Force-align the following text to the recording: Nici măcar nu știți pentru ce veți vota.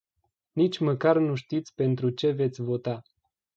Nici 0.53 0.77
măcar 0.77 1.17
nu 1.17 1.35
știți 1.35 1.73
pentru 1.75 2.09
ce 2.09 2.31
veți 2.31 2.61
vota. 2.61 3.01